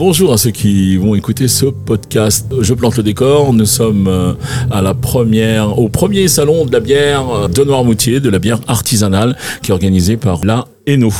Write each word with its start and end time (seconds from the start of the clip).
Bonjour 0.00 0.32
à 0.32 0.38
ceux 0.38 0.50
qui 0.50 0.96
vont 0.96 1.14
écouter 1.14 1.46
ce 1.46 1.66
podcast. 1.66 2.50
Je 2.58 2.72
plante 2.72 2.96
le 2.96 3.02
décor. 3.02 3.52
Nous 3.52 3.66
sommes 3.66 4.08
euh, 4.08 4.32
à 4.70 4.80
la 4.80 4.94
première, 4.94 5.78
au 5.78 5.90
premier 5.90 6.26
salon 6.26 6.64
de 6.64 6.72
la 6.72 6.80
bière 6.80 7.28
euh, 7.28 7.48
de 7.48 7.62
Noirmoutier, 7.64 8.18
de 8.18 8.30
la 8.30 8.38
bière 8.38 8.60
artisanale, 8.66 9.36
qui 9.62 9.72
est 9.72 9.74
organisé 9.74 10.16
par 10.16 10.42
la 10.42 10.66
Eno. 10.88 11.10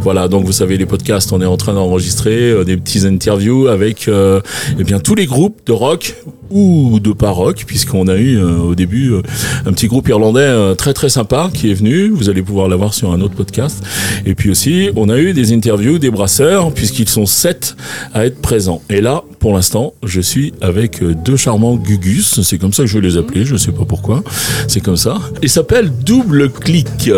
Voilà, 0.00 0.28
donc 0.28 0.44
vous 0.44 0.52
savez, 0.52 0.76
les 0.76 0.86
podcasts, 0.86 1.32
on 1.32 1.40
est 1.40 1.46
en 1.46 1.56
train 1.56 1.74
d'enregistrer 1.74 2.50
euh, 2.50 2.64
des 2.64 2.76
petits 2.76 3.06
interviews 3.06 3.68
avec 3.68 4.08
euh, 4.08 4.40
eh 4.78 4.84
bien 4.84 4.98
tous 4.98 5.14
les 5.14 5.26
groupes 5.26 5.60
de 5.66 5.72
rock 5.72 6.14
ou 6.50 7.00
de 7.00 7.12
pas 7.12 7.30
rock, 7.30 7.64
puisqu'on 7.66 8.08
a 8.08 8.16
eu 8.16 8.36
euh, 8.36 8.58
au 8.58 8.74
début 8.74 9.12
euh, 9.12 9.22
un 9.66 9.72
petit 9.72 9.88
groupe 9.88 10.08
irlandais 10.08 10.40
euh, 10.40 10.74
très 10.74 10.94
très 10.94 11.08
sympa 11.08 11.50
qui 11.52 11.70
est 11.70 11.74
venu. 11.74 12.08
Vous 12.08 12.28
allez 12.28 12.42
pouvoir 12.42 12.68
l'avoir 12.68 12.94
sur 12.94 13.12
un 13.12 13.20
autre 13.20 13.34
podcast. 13.34 13.82
Et 14.24 14.34
puis 14.34 14.50
aussi, 14.50 14.90
on 14.96 15.08
a 15.08 15.18
eu 15.18 15.32
des 15.32 15.52
interviews 15.52 15.98
des 15.98 16.10
brasseurs, 16.10 16.72
puisqu'ils 16.72 17.08
sont 17.08 17.26
sept 17.26 17.76
à 18.14 18.26
être 18.26 18.40
présents. 18.40 18.82
Et 18.90 19.00
là, 19.00 19.22
pour 19.38 19.54
l'instant, 19.54 19.94
je 20.04 20.20
suis 20.20 20.52
avec 20.60 21.02
deux 21.02 21.36
charmants 21.36 21.76
Gugus. 21.76 22.40
C'est 22.42 22.58
comme 22.58 22.72
ça 22.72 22.84
que 22.84 22.88
je 22.88 22.98
vais 22.98 23.06
les 23.06 23.16
appeler. 23.16 23.44
Je 23.44 23.56
sais 23.56 23.72
pas 23.72 23.84
pourquoi. 23.84 24.22
C'est 24.68 24.80
comme 24.80 24.96
ça. 24.96 25.18
Ils 25.42 25.50
s'appellent 25.50 25.90
Double 26.04 26.50
Clic. 26.50 27.10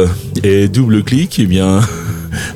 Et 0.43 0.69
Double 0.69 1.03
Clic, 1.03 1.39
eh 1.39 1.47
bien, 1.47 1.81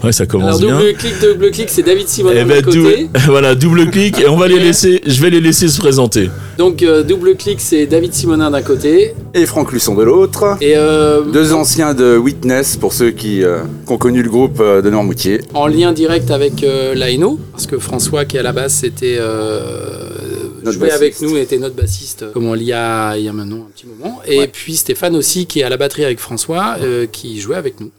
ouais, 0.04 0.12
ça 0.12 0.26
commence 0.26 0.58
Alors 0.60 0.60
bien. 0.60 0.78
double 0.78 0.94
clic, 0.98 1.14
double 1.20 1.50
clic, 1.50 1.68
c'est 1.70 1.82
David 1.82 2.08
Simon 2.08 2.30
Eh 2.32 2.36
d'un 2.36 2.46
ben, 2.46 2.62
côté. 2.62 3.08
voilà, 3.26 3.54
double 3.54 3.90
clic 3.90 4.18
et 4.20 4.28
on 4.28 4.36
va 4.36 4.48
les 4.48 4.58
laisser. 4.58 5.00
Je 5.06 5.20
vais 5.22 5.30
les 5.30 5.40
laisser 5.40 5.68
se 5.68 5.78
présenter. 5.78 6.30
Donc 6.58 6.82
euh, 6.82 7.02
double 7.02 7.36
clic, 7.36 7.60
c'est 7.60 7.86
David 7.86 8.12
Simonin 8.14 8.50
d'un 8.50 8.62
côté. 8.62 9.14
Et 9.34 9.46
Franck 9.46 9.72
Luçon 9.72 9.94
de 9.94 10.02
l'autre. 10.02 10.56
Et 10.60 10.76
euh, 10.76 11.22
Deux 11.22 11.52
anciens 11.52 11.94
de 11.94 12.16
Witness 12.16 12.76
pour 12.76 12.92
ceux 12.92 13.10
qui, 13.10 13.42
euh, 13.42 13.58
qui 13.86 13.92
ont 13.92 13.98
connu 13.98 14.22
le 14.22 14.28
groupe 14.28 14.58
de 14.62 14.88
Noirmoutier. 14.90 15.40
en 15.54 15.66
lien 15.66 15.92
direct 15.92 16.30
avec 16.30 16.62
euh, 16.62 16.94
l'AENO, 16.94 17.38
parce 17.52 17.66
que 17.66 17.78
François 17.78 18.24
qui 18.24 18.38
à 18.38 18.42
la 18.42 18.52
base 18.52 18.72
c'était 18.74 19.16
euh, 19.18 20.70
jouait 20.70 20.90
avec 20.90 21.20
nous, 21.20 21.36
était 21.36 21.58
notre 21.58 21.74
bassiste, 21.74 22.24
comme 22.32 22.46
on 22.46 22.54
l'y 22.54 22.72
a 22.72 23.16
il 23.16 23.24
y 23.24 23.28
a 23.28 23.32
maintenant 23.32 23.66
un 23.68 23.70
petit 23.74 23.86
moment. 23.86 24.20
Et 24.26 24.38
Ouais. 24.40 24.46
puis 24.52 24.76
Stéphane 24.76 25.16
aussi 25.16 25.46
qui 25.46 25.60
est 25.60 25.62
à 25.64 25.68
la 25.68 25.76
batterie 25.76 26.04
avec 26.04 26.18
François, 26.18 26.76
euh, 26.82 27.06
qui 27.10 27.40
jouait 27.40 27.56
avec 27.56 27.80
nous. 27.80 27.90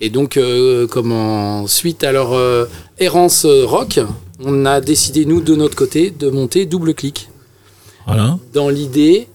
Et 0.00 0.10
donc, 0.10 0.36
euh, 0.36 0.86
comment 0.86 1.66
suite 1.66 2.04
à 2.04 2.12
leur 2.12 2.32
euh, 2.34 2.66
errance 2.98 3.44
euh, 3.44 3.64
rock, 3.64 4.00
on 4.44 4.66
a 4.66 4.80
décidé 4.80 5.24
nous 5.24 5.40
de 5.40 5.54
notre 5.54 5.76
côté 5.76 6.10
de 6.10 6.28
monter 6.28 6.66
double 6.66 6.94
clic. 6.94 7.30
Voilà. 8.06 8.36
Dans 8.52 8.68
l'idée, 8.68 9.28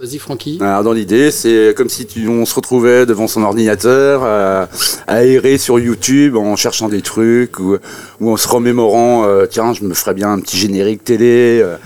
vas-y 0.00 0.18
Francky. 0.18 0.58
Alors 0.60 0.82
dans 0.82 0.92
l'idée, 0.92 1.30
c'est 1.30 1.74
comme 1.76 1.88
si 1.88 2.06
tu- 2.06 2.26
on 2.28 2.44
se 2.44 2.54
retrouvait 2.54 3.06
devant 3.06 3.28
son 3.28 3.42
ordinateur, 3.42 4.22
euh, 4.24 4.66
à 5.06 5.24
errer 5.24 5.58
sur 5.58 5.78
YouTube 5.78 6.34
en 6.36 6.56
cherchant 6.56 6.88
des 6.88 7.02
trucs 7.02 7.60
ou, 7.60 7.76
ou 8.20 8.30
en 8.32 8.36
se 8.36 8.48
remémorant, 8.48 9.24
euh, 9.26 9.46
tiens, 9.48 9.74
je 9.74 9.84
me 9.84 9.94
ferais 9.94 10.14
bien 10.14 10.32
un 10.32 10.40
petit 10.40 10.56
générique 10.56 11.04
télé. 11.04 11.60
euh, 11.62 11.76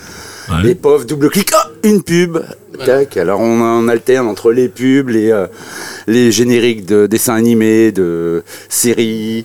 Ouais. 0.51 0.71
Et 0.71 0.75
pauvre, 0.75 1.05
double 1.05 1.31
clic, 1.31 1.51
ah, 1.55 1.69
une 1.85 2.03
pub. 2.03 2.39
Voilà. 2.75 2.99
Tac, 3.01 3.17
alors 3.17 3.41
on, 3.41 3.61
on 3.61 3.89
alterne 3.89 4.27
entre 4.27 4.53
les 4.53 4.69
pubs, 4.69 5.09
les, 5.09 5.31
euh, 5.31 5.47
les 6.07 6.33
génériques 6.33 6.87
de 6.87 7.07
dessins 7.07 7.35
animés, 7.35 7.93
de 7.93 8.43
séries. 8.69 9.45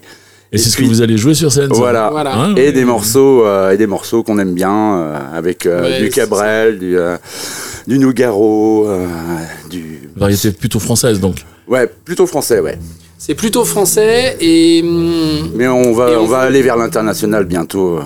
Et 0.52 0.58
c'est 0.58 0.70
ce 0.70 0.78
que 0.78 0.84
vous 0.84 1.02
allez 1.02 1.17
jouer 1.17 1.34
sur 1.34 1.52
scène. 1.52 1.70
ça 1.70 1.75
Voilà. 1.75 2.09
Voilà. 2.12 2.36
Hein 2.36 2.56
Et 2.56 2.72
des 2.72 2.86
morceaux, 2.86 3.45
euh, 3.45 3.72
et 3.72 3.78
des 3.78 3.88
morceaux 3.88 4.23
qu'on 4.23 4.39
aime 4.39 4.53
bien, 4.53 4.97
euh, 4.97 5.17
avec 5.34 5.66
euh, 5.66 5.81
Ouais, 5.81 6.02
du 6.02 6.09
Cabrel, 6.09 6.80
du, 6.80 6.97
euh, 6.97 7.17
du 7.88 8.00
Nougaro, 8.00 8.88
euh, 8.88 9.06
du. 9.69 10.09
Variété 10.16 10.52
plutôt 10.52 10.80
française 10.80 11.19
donc. 11.19 11.44
Ouais, 11.67 11.88
plutôt 12.06 12.25
français, 12.25 12.59
ouais. 12.62 12.78
C'est 13.17 13.36
plutôt 13.36 13.66
français 13.66 14.38
et 14.40 14.81
hum, 14.84 15.52
Mais 15.56 15.67
on 15.67 15.94
va, 15.94 16.12
Et 16.12 16.16
on 16.16 16.22
on 16.22 16.25
va 16.25 16.40
aller 16.40 16.62
vers 16.62 16.78
l'international 16.78 17.45
bientôt. 17.45 18.00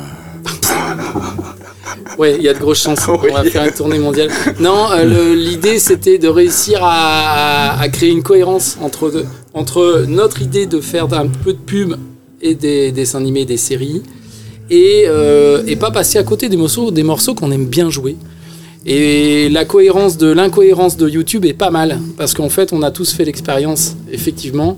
Ouais, 2.20 2.36
il 2.38 2.44
y 2.44 2.50
a 2.50 2.54
de 2.54 2.60
grosses 2.60 2.84
chances. 2.84 3.08
Oui. 3.08 3.30
On 3.32 3.34
va 3.34 3.44
faire 3.46 3.66
une 3.66 3.72
tournée 3.74 3.98
mondiale. 3.98 4.30
Non, 4.60 4.92
euh, 4.92 5.34
l'idée 5.36 5.80
c'était 5.80 6.18
de 6.20 6.28
réussir 6.28 6.80
à, 6.84 7.88
créer 7.92 8.10
une 8.12 8.22
cohérence 8.24 8.78
entre, 8.82 9.10
de- 9.10 9.26
entre 9.54 10.06
notre 10.08 10.42
idée 10.42 10.66
de 10.68 10.80
faire 10.82 11.12
un 11.14 11.28
peu 11.28 11.54
de 11.54 11.58
pub 11.58 11.96
et 12.42 12.54
des 12.56 12.92
dessins 12.92 13.20
animés, 13.20 13.46
des 13.46 13.58
séries, 13.58 14.04
et, 14.70 15.04
euh, 15.08 15.64
et 15.66 15.76
pas 15.76 15.92
passer 15.92 16.20
à 16.20 16.24
côté 16.24 16.48
des 16.48 16.58
morceaux, 16.58 16.92
des 16.92 17.04
morceaux 17.04 17.34
qu'on 17.34 17.52
aime 17.52 17.66
bien 17.66 17.90
jouer. 17.90 18.16
Et 18.86 19.50
la 19.50 19.66
cohérence 19.66 20.18
de 20.18 20.28
l'incohérence 20.32 20.96
de 20.96 21.10
YouTube 21.10 21.44
est 21.46 21.54
pas 21.54 21.70
mal 21.70 22.00
parce 22.18 22.34
qu'en 22.34 22.50
fait, 22.50 22.72
on 22.72 22.82
a 22.82 22.92
tous 22.92 23.12
fait 23.14 23.26
l'expérience, 23.26 23.96
effectivement, 24.12 24.78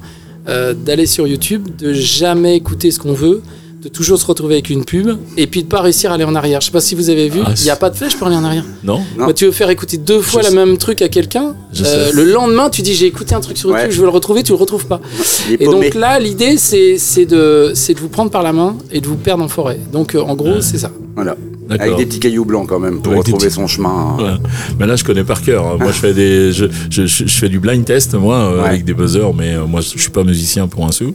euh, 0.49 0.73
d'aller 0.73 1.05
sur 1.05 1.27
YouTube, 1.27 1.67
de 1.77 1.93
jamais 1.93 2.55
écouter 2.55 2.89
ce 2.89 2.99
qu'on 2.99 3.13
veut, 3.13 3.41
de 3.81 3.89
toujours 3.89 4.19
se 4.19 4.25
retrouver 4.27 4.55
avec 4.55 4.69
une 4.69 4.85
pub 4.85 5.09
et 5.37 5.47
puis 5.47 5.63
de 5.63 5.67
pas 5.67 5.81
réussir 5.81 6.11
à 6.11 6.13
aller 6.13 6.23
en 6.23 6.35
arrière. 6.35 6.61
Je 6.61 6.67
sais 6.67 6.71
pas 6.71 6.81
si 6.81 6.93
vous 6.93 7.09
avez 7.09 7.29
vu, 7.29 7.39
Ah, 7.43 7.51
il 7.57 7.63
n'y 7.63 7.69
a 7.71 7.75
pas 7.75 7.89
de 7.89 7.95
flèche 7.95 8.15
pour 8.15 8.27
aller 8.27 8.35
en 8.35 8.43
arrière. 8.43 8.63
Non 8.83 8.99
Non. 9.17 9.25
Bah, 9.25 9.33
tu 9.33 9.45
veux 9.45 9.51
faire 9.51 9.69
écouter 9.71 9.97
deux 9.97 10.21
fois 10.21 10.43
le 10.43 10.51
même 10.51 10.77
truc 10.77 11.01
à 11.01 11.09
quelqu'un, 11.09 11.55
euh, 11.83 12.11
le 12.13 12.25
lendemain 12.31 12.69
tu 12.69 12.83
dis 12.83 12.93
j'ai 12.93 13.07
écouté 13.07 13.33
un 13.33 13.41
truc 13.41 13.57
sur 13.57 13.69
YouTube, 13.69 13.85
Ouais. 13.85 13.91
je 13.91 13.97
veux 13.97 14.03
le 14.05 14.09
retrouver, 14.09 14.43
tu 14.43 14.51
le 14.51 14.57
retrouves 14.57 14.85
pas. 14.85 15.01
Et 15.49 15.57
paumé. 15.65 15.85
donc 15.89 15.95
là, 15.95 16.19
l'idée 16.19 16.57
c'est 16.57 16.97
c'est 16.99 17.25
de, 17.25 17.71
c'est 17.73 17.93
de 17.95 17.99
vous 17.99 18.09
prendre 18.09 18.29
par 18.29 18.43
la 18.43 18.53
main 18.53 18.77
et 18.91 19.01
de 19.01 19.07
vous 19.07 19.15
perdre 19.15 19.43
en 19.43 19.47
forêt. 19.47 19.79
Donc 19.91 20.13
euh, 20.15 20.21
en 20.21 20.35
gros, 20.35 20.49
Ouais. 20.55 20.61
c'est 20.61 20.77
ça. 20.77 20.91
Voilà. 21.15 21.35
Avec 21.79 21.95
des 21.97 22.05
petits 22.05 22.19
cailloux 22.19 22.45
blancs 22.45 22.67
quand 22.67 22.79
même 22.79 23.01
pour 23.01 23.13
Avec 23.13 23.25
retrouver 23.25 23.45
petits- 23.47 23.55
son 23.55 23.67
chemin. 23.67 24.17
Ouais. 24.19 24.33
Mais 24.79 24.87
là, 24.87 24.95
je 24.95 25.03
connais 25.03 25.23
par 25.23 25.41
cœur. 25.41 25.65
hein. 25.65 25.77
Moi, 25.79 25.87
je 25.91 25.97
fais 25.97 26.13
des, 26.13 26.51
je, 26.51 26.65
je, 26.89 27.05
fais 27.25 27.49
du 27.49 27.59
blind 27.59 27.85
test, 27.85 28.13
moi, 28.15 28.35
euh, 28.37 28.61
Ouais. 28.61 28.67
avec 28.69 28.85
des 28.85 28.93
buzzers, 28.93 29.33
mais 29.37 29.53
euh, 29.55 29.65
moi, 29.65 29.81
je 29.81 29.87
suis 29.99 30.09
pas 30.09 30.23
musicien 30.23 30.67
pour 30.67 30.85
un 30.85 30.91
sou. 30.91 31.13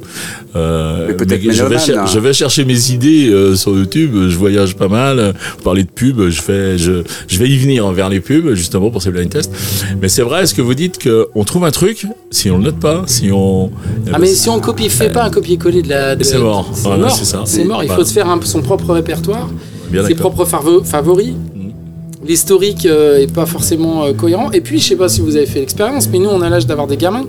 Euh, 0.55 1.07
Mais 1.09 1.15
peut-être 1.15 1.43
je 1.53 1.65
vais, 1.65 1.77
hein. 1.97 2.07
je 2.07 2.19
vais 2.19 2.33
chercher 2.33 2.65
mes 2.65 2.91
idées 2.93 3.29
euh, 3.31 3.55
sur 3.55 3.73
YouTube. 3.77 4.13
Je 4.29 4.37
voyage 4.37 4.75
pas 4.77 4.89
mal. 4.89 5.35
Vous 5.59 5.63
parlez 5.65 5.85
de 5.85 5.91
pub, 5.91 6.29
je 6.29 6.41
fais, 6.41 6.79
je, 6.79 7.03
je 7.29 7.39
vais 7.39 7.49
y 7.49 7.57
venir 7.59 7.89
vers 7.93 8.09
les 8.09 8.21
pubs, 8.21 8.55
justement 8.55 8.91
pour 8.91 9.03
ces 9.03 9.11
blind 9.11 9.29
tests. 9.31 9.53
Mais 10.01 10.09
c'est 10.09 10.23
vrai, 10.23 10.43
est-ce 10.43 10.55
que 10.55 10.63
vous 10.63 10.75
dites 10.75 10.99
que 10.99 11.29
on 11.35 11.45
trouve 11.45 11.65
un 11.65 11.71
truc, 11.71 12.07
si 12.31 12.51
on 12.51 12.59
le 12.59 12.65
note 12.65 12.79
pas, 12.81 13.03
si 13.07 13.31
on, 13.33 13.71
Ah 14.13 14.19
mais 14.19 14.27
si 14.29 14.49
on 14.49 14.59
copie, 14.61 14.89
fait 14.89 15.11
pas 15.11 15.25
un 15.25 15.31
copier-coller 15.31 15.83
de 15.83 15.89
la. 15.89 16.17
de- 16.17 16.25
C'est 16.25 16.39
mort. 16.39 16.71
C'est 16.73 16.83
Voilà, 16.83 17.07
mort. 17.07 17.17
c'est 17.17 17.25
ça. 17.25 17.43
C'est 17.45 17.65
mort. 17.65 17.83
Il 17.83 17.87
Voilà. 17.87 18.03
faut 18.03 18.09
se 18.09 18.13
faire 18.13 18.29
un- 18.29 18.41
son 18.43 18.63
propre 18.63 18.93
répertoire, 18.95 19.49
bien 19.91 20.05
ses 20.07 20.15
propres 20.15 20.45
favo- 20.45 20.85
favoris. 20.85 21.33
Mhm. 21.55 21.73
L'historique 22.27 22.87
euh, 22.87 23.19
est 23.23 23.33
pas 23.33 23.47
forcément 23.47 24.05
euh, 24.05 24.13
cohérent. 24.13 24.51
Et 24.53 24.61
puis, 24.61 24.79
je 24.81 24.89
sais 24.89 24.97
pas 24.97 25.09
si 25.09 25.21
vous 25.21 25.37
avez 25.37 25.47
fait 25.47 25.61
l'expérience, 25.61 26.09
mais 26.11 26.19
nous, 26.19 26.29
on 26.31 26.41
a 26.43 26.49
l'âge 26.49 26.67
d'avoir 26.67 26.87
des 26.87 26.97
gamins. 26.97 27.25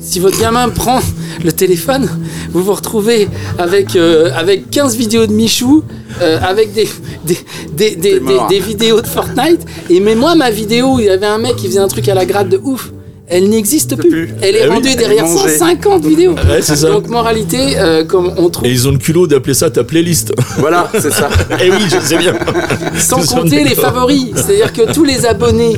Si 0.00 0.18
votre 0.20 0.38
gamin 0.38 0.68
prend 0.82 1.00
le 1.44 1.52
téléphone, 1.52 2.08
vous 2.52 2.62
vous 2.62 2.74
retrouvez 2.74 3.28
avec, 3.58 3.96
euh, 3.96 4.30
avec 4.36 4.70
15 4.70 4.96
vidéos 4.96 5.26
de 5.26 5.32
Michou, 5.32 5.82
euh, 6.20 6.38
avec 6.42 6.72
des, 6.74 6.88
des, 7.24 7.38
des, 7.72 7.96
des, 7.96 8.10
C'est 8.14 8.20
mort. 8.20 8.46
des- 8.48 8.58
des 8.58 8.64
vidéos 8.64 9.00
de 9.00 9.06
Fortnite. 9.06 9.64
Et 9.90 10.00
mais 10.00 10.14
moi, 10.14 10.34
ma 10.34 10.50
vidéo 10.50 10.94
où 10.96 11.00
il 11.00 11.06
y 11.06 11.10
avait 11.10 11.26
un 11.26 11.38
mec 11.38 11.56
qui 11.56 11.66
faisait 11.66 11.78
un 11.80 11.88
truc 11.88 12.08
à 12.08 12.14
la 12.14 12.26
gratte 12.26 12.48
de 12.50 12.60
ouf, 12.62 12.92
elle 13.28 13.48
n'existe 13.48 13.96
plus. 13.96 14.08
plus. 14.08 14.34
Elle 14.40 14.56
est 14.56 14.62
Eh 14.64 14.68
rendue 14.68 14.94
derrière 14.94 15.26
mangée. 15.26 15.48
150 15.58 16.04
vidéos. 16.04 16.32
Ouais, 16.34 16.62
c'est 16.62 16.76
ça. 16.76 16.90
Donc, 16.90 17.08
moralité, 17.08 17.76
euh, 17.78 18.04
comme 18.04 18.32
on 18.36 18.48
trouve, 18.50 18.66
Et 18.66 18.70
ils 18.70 18.86
ont 18.86 18.92
le 18.92 18.98
culot 18.98 19.26
d'appeler 19.26 19.54
ça 19.54 19.70
ta 19.70 19.82
playlist. 19.84 20.32
Voilà, 20.58 20.88
c'est 20.98 21.12
ça. 21.12 21.28
eh 21.62 21.70
oui, 21.70 21.78
je 21.88 21.98
sais 22.00 22.18
bien. 22.18 22.34
sans 22.98 23.18
Nous 23.20 23.26
compter 23.26 23.64
les 23.64 23.74
favoris, 23.74 24.30
c'est-à-dire 24.34 24.72
que 24.72 24.92
tous 24.92 25.04
les 25.04 25.26
abonnés 25.26 25.76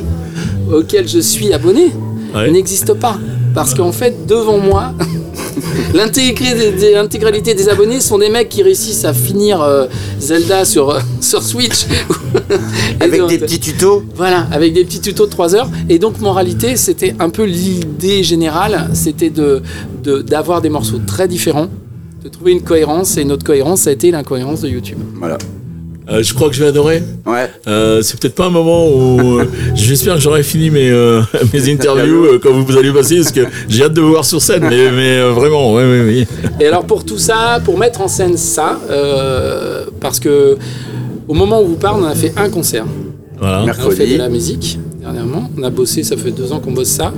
auxquels 0.71 1.07
je 1.07 1.19
suis 1.19 1.51
abonné 1.53 1.91
Ouais. 2.35 2.51
n'existent 2.51 2.93
pas. 2.95 3.17
Parce 3.55 3.73
qu'en 3.73 3.91
fait, 3.91 4.27
devant 4.27 4.59
moi, 4.59 4.93
l'intégré- 5.93 6.55
des- 6.55 6.71
des- 6.71 6.91
l'intégralité 6.93 7.53
des 7.53 7.69
abonnés 7.69 7.99
sont 7.99 8.17
des 8.17 8.29
mecs 8.29 8.49
qui 8.49 8.63
réussissent 8.63 9.05
à 9.05 9.13
finir 9.13 9.61
euh, 9.61 9.87
Zelda 10.19 10.65
sur, 10.65 10.89
euh, 10.89 10.99
sur 11.21 11.41
Switch. 11.43 11.85
Avec 12.99 13.19
donc, 13.19 13.29
des 13.29 13.37
petits 13.39 13.59
tutos. 13.59 14.03
Voilà, 14.15 14.47
avec 14.51 14.73
des 14.73 14.83
petits 14.85 14.99
tutos 15.01 15.25
de 15.25 15.31
3 15.31 15.55
heures. 15.55 15.69
Et 15.89 15.99
donc, 15.99 16.19
moralité, 16.19 16.75
c'était 16.75 17.15
un 17.19 17.29
peu 17.29 17.43
l'idée 17.43 18.23
générale, 18.23 18.89
c'était 18.93 19.29
de, 19.29 19.61
de- 20.03 20.21
d'avoir 20.21 20.61
des 20.61 20.69
morceaux 20.69 20.99
très 21.05 21.27
différents, 21.27 21.69
de 22.23 22.29
trouver 22.29 22.51
une 22.51 22.61
cohérence. 22.61 23.17
Et 23.17 23.23
notre 23.23 23.43
cohérence, 23.43 23.81
ça 23.81 23.89
a 23.89 23.93
été 23.93 24.11
l'incohérence 24.11 24.61
de 24.61 24.69
YouTube. 24.69 24.99
Voilà. 25.15 25.37
Euh, 26.11 26.23
je 26.23 26.33
crois 26.33 26.49
que 26.49 26.55
je 26.55 26.61
vais 26.63 26.69
adorer. 26.69 27.03
Ouais. 27.25 27.49
Euh, 27.67 28.01
c'est 28.01 28.19
peut-être 28.19 28.33
pas 28.35 28.45
un 28.47 28.49
moment 28.49 28.87
où 28.87 29.39
euh, 29.39 29.45
j'espère 29.75 30.15
que 30.15 30.21
j'aurai 30.21 30.41
fini 30.43 30.69
mes, 30.71 30.89
euh, 30.89 31.21
mes 31.53 31.71
interviews 31.71 32.25
euh, 32.25 32.39
quand 32.41 32.51
vous 32.51 32.77
allez 32.77 32.91
passer 32.91 33.17
parce 33.17 33.31
que 33.31 33.41
j'ai 33.67 33.83
hâte 33.83 33.93
de 33.93 34.01
vous 34.01 34.09
voir 34.09 34.25
sur 34.25 34.41
scène 34.41 34.63
mais, 34.63 34.91
mais 34.91 35.17
euh, 35.19 35.31
vraiment 35.33 35.73
oui 35.75 35.83
oui 35.85 35.99
oui 36.01 36.27
Et 36.59 36.65
alors 36.67 36.85
pour 36.85 37.05
tout 37.05 37.19
ça, 37.19 37.59
pour 37.63 37.77
mettre 37.77 38.01
en 38.01 38.07
scène 38.07 38.37
ça, 38.37 38.79
euh, 38.89 39.85
parce 40.01 40.19
que 40.19 40.57
au 41.27 41.33
moment 41.35 41.61
où 41.61 41.67
vous 41.67 41.75
parle, 41.75 42.01
on 42.01 42.05
a 42.05 42.15
fait 42.15 42.33
un 42.37 42.49
concert. 42.49 42.85
voilà 43.37 43.61
On 43.63 43.67
a 43.67 43.73
fait 43.73 43.81
Mercredi. 43.83 44.13
de 44.13 44.17
la 44.17 44.29
musique 44.29 44.79
dernièrement. 45.13 45.49
On 45.57 45.63
a 45.63 45.69
bossé, 45.69 46.03
ça 46.03 46.15
fait 46.17 46.31
deux 46.31 46.51
ans 46.51 46.59
qu'on 46.59 46.71
bosse 46.71 46.89
ça. 46.89 47.11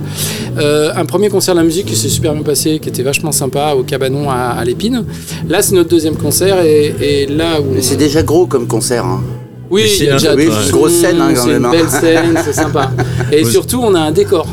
Euh, 0.58 0.92
un 0.94 1.04
premier 1.04 1.28
concert 1.28 1.54
de 1.54 1.60
la 1.60 1.64
musique 1.66 1.86
qui 1.86 1.96
s'est 1.96 2.08
super 2.08 2.32
bien 2.34 2.42
passé, 2.42 2.78
qui 2.80 2.88
était 2.88 3.02
vachement 3.02 3.32
sympa 3.32 3.74
au 3.76 3.82
Cabanon 3.82 4.30
à, 4.30 4.34
à 4.58 4.64
l'Épine. 4.64 5.04
Là, 5.48 5.62
c'est 5.62 5.74
notre 5.74 5.90
deuxième 5.90 6.16
concert 6.16 6.62
et, 6.64 6.94
et 7.00 7.26
là 7.26 7.60
où 7.60 7.64
Mais 7.74 7.82
c'est 7.82 7.96
déjà 7.96 8.22
gros 8.22 8.46
comme 8.46 8.66
concert. 8.66 9.04
Hein. 9.04 9.22
oui, 9.70 9.82
il 9.98 10.04
y 10.04 10.08
a 10.08 10.18
c'est 10.18 10.34
déjà 10.34 10.34
oui, 10.34 10.48
c'est 10.50 10.66
une 10.66 10.72
grosse 10.72 10.92
scène, 10.92 11.20
hein, 11.20 11.32
quand 11.34 11.42
c'est 11.42 11.48
même, 11.48 11.58
une 11.58 11.64
hein. 11.66 11.70
belle 11.70 11.88
scène, 11.88 12.38
c'est 12.44 12.52
sympa. 12.62 12.90
Et 13.30 13.44
Oui. 13.44 13.50
surtout, 13.50 13.80
on 13.82 13.94
a 13.94 14.00
un 14.00 14.12
décor. 14.12 14.46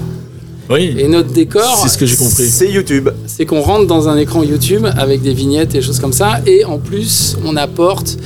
oui 0.69 0.95
Et 0.97 1.07
notre 1.07 1.31
décor, 1.33 1.79
c'est 1.83 1.89
ce 1.89 1.97
que 1.97 2.05
j'ai 2.05 2.15
compris 2.15 2.47
C'est 2.47 2.69
YouTube. 2.69 3.09
c'est 3.25 3.45
qu'on 3.45 3.61
rentre 3.61 3.87
dans 3.87 4.07
un 4.07 4.17
écran 4.17 4.43
YouTube 4.43 4.85
avec 4.97 5.21
des 5.21 5.33
vignettes 5.33 5.71
et 5.75 5.79
des 5.79 5.81
choses 5.81 5.99
comme 5.99 6.13
ça, 6.13 6.39
et 6.45 6.63
en 6.65 6.77
plus, 6.77 7.35
on 7.45 7.55
apporte 7.57 8.17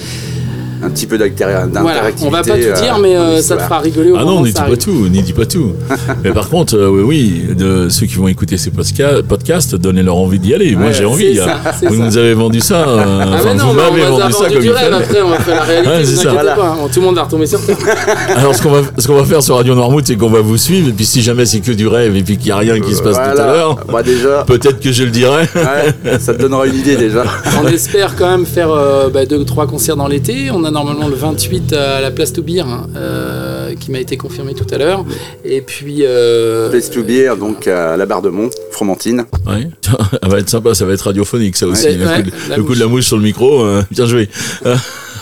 un 0.86 0.90
petit 0.90 1.06
peu 1.08 1.18
d'interactivité. 1.18 1.80
Voilà, 1.82 2.02
on 2.22 2.30
va 2.30 2.44
pas 2.44 2.58
tout 2.58 2.60
euh, 2.64 2.74
dire, 2.74 2.98
mais 3.00 3.14
dans 3.16 3.22
euh, 3.22 3.42
ça 3.42 3.56
te 3.58 3.62
fera 3.64 3.80
rigoler 3.80 4.12
au 4.12 4.16
Ah 4.18 4.24
non, 4.26 4.42
n'y 4.42 4.52
dis 4.52 4.58
ça 4.60 4.64
pas 4.64 4.76
tout, 4.78 5.08
n'y 5.10 5.22
dis 5.22 5.34
pas 5.34 5.46
tout. 5.46 5.74
Mais 6.24 6.32
par 6.32 6.50
contre, 6.50 6.76
euh, 6.76 6.90
oui, 6.90 7.44
oui, 7.50 7.56
de 7.56 7.88
ceux 7.90 8.06
qui 8.06 8.16
vont 8.16 8.28
écouter 8.28 8.58
ces 8.58 8.70
podca- 8.72 9.22
podcasts, 9.24 9.76
donnez-leur 9.76 10.16
envie 10.16 10.40
d'y 10.40 10.54
aller. 10.54 10.76
Moi, 10.76 10.92
j'ai 10.92 11.06
envie. 11.06 11.40
hein. 11.40 11.46
ça, 11.64 11.88
Vous 11.88 11.98
ça. 11.98 12.04
nous 12.06 12.18
avez 12.18 12.34
vendu 12.34 12.60
ça. 12.60 12.76
euh, 12.88 13.04
Ah 13.22 13.26
mais 13.46 13.54
non, 13.56 13.68
vous 13.68 13.74
mais 13.74 13.82
m'avez 13.92 14.06
on 14.08 14.18
va 14.18 14.24
vendu 14.24 14.34
ça 14.34 14.50
comme 14.50 14.62
du 14.62 14.70
rêve, 14.72 14.94
après 14.94 15.22
on 15.22 15.30
va 15.30 15.40
faire 15.40 15.56
la 15.56 15.62
réalité, 15.64 15.90
Ouais, 15.92 16.04
vous 16.04 16.10
c'est 16.10 16.24
ça. 16.24 16.32
Voilà. 16.32 16.54
pas, 16.56 16.78
tout 16.94 17.00
le 17.00 17.06
monde 17.06 17.16
va 17.16 17.24
retomber 17.24 17.48
sur 17.48 17.66
terre. 17.66 17.78
Alors, 18.36 18.56
ce 18.56 18.62
qu'on 18.62 18.72
va, 18.72 18.82
ce 18.98 19.08
qu'on 19.08 19.16
va 19.16 19.24
faire 19.26 19.44
sur 19.44 19.56
Radio 19.56 19.76
Noirmouth, 19.76 20.06
c'est 20.08 20.16
qu'on 20.16 20.30
va 20.30 20.42
vous 20.42 20.58
suivre. 20.58 20.90
Et 20.90 20.94
puis, 20.94 21.06
si 21.06 21.22
jamais 21.22 21.46
c'est 21.46 21.60
que 21.60 21.72
du 21.72 21.88
rêve 21.88 22.16
et 22.16 22.24
puis 22.24 22.38
qu'il 22.38 22.48
n'y 22.48 22.52
a 22.52 22.58
rien 22.58 22.80
qui 22.80 22.94
se 22.94 23.02
passe 23.02 23.16
tout 23.16 23.42
à 23.42 23.46
l'heure, 23.46 23.78
Bah 23.92 24.04
déjà, 24.04 24.44
peut-être 24.46 24.80
que 24.80 24.92
je 24.92 25.04
le 25.04 25.12
dirai. 25.12 25.44
ouais, 25.56 26.20
ça 26.20 26.34
te 26.34 26.42
donnera 26.42 26.66
une 26.68 26.76
idée 26.76 26.96
déjà. 26.96 27.24
On 27.62 27.68
espère 27.68 28.16
quand 28.16 28.30
même 28.30 28.46
faire 28.46 28.72
euh, 28.72 29.10
bah, 29.10 29.26
deux 29.26 29.38
ou 29.38 29.44
trois 29.44 29.68
concerts 29.68 29.96
dans 29.98 30.08
l'été. 30.08 30.50
On 30.52 30.64
a 30.64 30.72
normalement 30.74 31.08
le 31.08 31.16
28 31.16 31.74
à 31.74 32.02
la 32.02 32.12
place 32.12 32.34
Toubir, 32.34 32.68
hein, 32.68 32.88
euh, 32.98 33.76
qui 33.76 33.92
m'a 33.92 34.00
été 34.00 34.18
confirmé 34.18 34.54
tout 34.54 34.66
à 34.72 34.78
l'heure. 34.78 35.06
Et 35.46 35.62
puis... 35.62 36.00
Euh, 36.02 36.70
Place 36.70 36.90
to 36.90 37.04
Beer, 37.04 37.38
donc 37.38 37.68
à 37.68 37.96
la 37.96 38.06
barre 38.06 38.22
de 38.22 38.30
Mont, 38.30 38.50
Fromentine. 38.72 39.26
Ouais. 39.48 39.70
Ça 40.22 40.28
va 40.28 40.40
être 40.40 40.50
sympa, 40.50 40.74
ça 40.74 40.86
va 40.86 40.94
être 40.94 41.02
radiophonique, 41.02 41.56
ça 41.56 41.68
aussi. 41.68 41.86
Ouais, 41.86 41.96
le, 41.96 42.06
ouais, 42.06 42.24
coup, 42.24 42.30
de, 42.30 42.50
la 42.50 42.58
le 42.58 42.64
coup 42.64 42.70
de 42.70 42.74
mouche. 42.74 42.80
la 42.80 42.88
mouche 42.88 43.06
sur 43.06 43.18
le 43.18 43.24
micro, 43.24 43.62
euh, 43.62 43.84
bien 43.92 44.06
joué. 44.06 44.30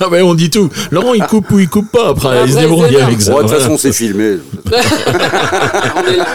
Ah 0.04 0.08
ben 0.10 0.24
on 0.24 0.34
dit 0.34 0.50
tout. 0.50 0.70
Laurent, 0.90 1.14
il 1.14 1.24
coupe 1.24 1.52
ou 1.52 1.60
il 1.60 1.70
coupe 1.70 1.92
pas 1.92 2.10
après. 2.10 2.30
Après, 2.30 2.46
il 2.46 2.54
se 2.54 2.58
il 2.58 2.62
débrouille 2.62 2.98
avec 2.98 3.22
ça. 3.22 3.34
De 3.34 3.42
toute 3.42 3.50
façon, 3.50 3.78
c'est 3.78 3.92
filmé. 3.92 4.38
on 4.66 6.12
est 6.12 6.18
là. 6.18 6.26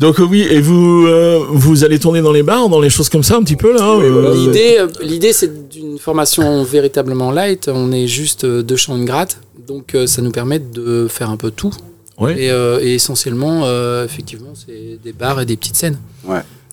Donc 0.00 0.18
euh, 0.18 0.24
oui, 0.24 0.46
et 0.50 0.60
vous 0.60 1.06
euh, 1.06 1.44
vous 1.50 1.84
allez 1.84 1.98
tourner 1.98 2.22
dans 2.22 2.32
les 2.32 2.42
bars, 2.42 2.68
dans 2.68 2.80
les 2.80 2.90
choses 2.90 3.08
comme 3.10 3.22
ça 3.22 3.36
un 3.36 3.42
petit 3.42 3.56
peu 3.56 3.72
là. 3.74 3.86
euh, 3.98 4.34
L'idée, 4.34 4.78
l'idée, 5.02 5.32
c'est 5.32 5.68
d'une 5.68 5.98
formation 5.98 6.64
véritablement 6.64 7.30
light. 7.30 7.68
On 7.72 7.92
est 7.92 8.06
juste 8.06 8.44
deux 8.46 8.76
chants, 8.76 8.96
une 8.96 9.04
gratte. 9.04 9.38
Donc 9.68 9.94
ça 10.06 10.22
nous 10.22 10.32
permet 10.32 10.58
de 10.58 11.06
faire 11.08 11.30
un 11.30 11.36
peu 11.36 11.50
tout. 11.50 11.70
Ouais. 12.18 12.34
Et, 12.44 12.50
euh, 12.50 12.80
et 12.82 12.94
essentiellement, 12.94 13.62
euh, 13.64 14.04
effectivement, 14.04 14.52
c'est 14.54 14.98
des 15.02 15.12
bars 15.12 15.40
et 15.40 15.46
des 15.46 15.56
petites 15.56 15.76
scènes. 15.76 15.98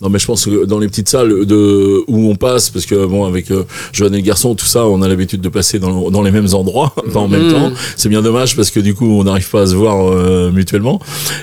Non 0.02 0.10
mais 0.10 0.20
je 0.20 0.26
pense 0.28 0.46
que 0.46 0.66
dans 0.66 0.78
les 0.78 0.88
petites 0.88 1.10
salles 1.10 1.46
de 1.46 2.04
où 2.08 2.30
on 2.30 2.36
passe, 2.36 2.70
parce 2.70 2.86
que 2.86 3.06
bon 3.08 3.26
avec 3.26 3.50
euh, 3.50 3.64
Joanne 3.94 4.14
et 4.14 4.18
le 4.18 4.24
garçon, 4.24 4.54
tout 4.54 4.66
ça, 4.66 4.86
on 4.86 5.02
a 5.02 5.08
l'habitude 5.08 5.42
de 5.42 5.50
passer 5.50 5.80
dans, 5.80 6.12
dans 6.12 6.22
les 6.22 6.30
mêmes 6.32 6.48
endroits, 6.54 6.94
pas 7.14 7.20
en 7.20 7.28
même 7.28 7.46
Mhm. 7.48 7.52
temps. 7.52 7.72
C'est 7.96 8.10
bien 8.10 8.22
dommage 8.22 8.56
parce 8.56 8.70
que 8.70 8.80
du 8.80 8.94
coup 8.94 9.08
on 9.08 9.24
n'arrive 9.24 9.50
pas 9.50 9.62
à 9.62 9.66
se 9.68 9.76
voir 9.76 10.08
euh, 10.08 10.52
mutuellement. 10.52 11.00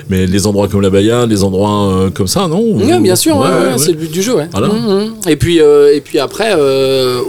Mais 0.09 0.25
les 0.25 0.47
endroits 0.47 0.67
comme 0.69 0.81
la 0.81 0.89
Bayane, 0.89 1.27
des 1.27 1.43
endroits 1.43 1.87
euh, 1.89 2.09
comme 2.09 2.27
ça, 2.27 2.47
non? 2.47 2.61
Oui, 2.73 2.99
bien 3.01 3.15
sûr, 3.15 3.35
ouais, 3.37 3.47
Ouais, 3.47 3.53
ouais, 3.53 3.65
ouais. 3.73 3.77
c'est 3.77 3.91
le 3.91 3.97
but 3.97 4.11
du 4.11 4.21
jeu. 4.21 4.35
Voilà. 4.51 4.67
Mhm. 4.69 5.15
Et 5.27 5.35
puis, 5.35 5.57
et 5.57 6.01
puis 6.01 6.19
après, 6.19 6.53